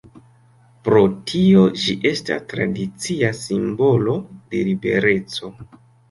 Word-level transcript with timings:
Pro 0.87 0.99
tio, 1.31 1.65
ĝi 1.81 1.93
estas 2.11 2.41
tradicia 2.53 3.29
simbolo 3.41 4.15
de 4.55 4.63
libereco. 4.71 5.51